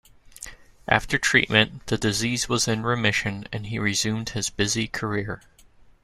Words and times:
After 0.87 1.19
treatment, 1.19 1.85
the 1.85 1.95
disease 1.95 2.49
was 2.49 2.67
in 2.67 2.81
remission 2.81 3.45
and 3.53 3.67
he 3.67 3.77
resumed 3.77 4.29
his 4.29 4.49
busy 4.49 4.87
career. 4.87 5.43